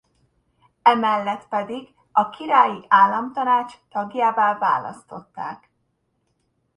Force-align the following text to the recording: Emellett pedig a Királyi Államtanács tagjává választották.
Emellett 0.81 1.47
pedig 1.47 1.93
a 2.11 2.29
Királyi 2.29 2.85
Államtanács 2.87 3.73
tagjává 3.89 4.57
választották. 4.57 5.69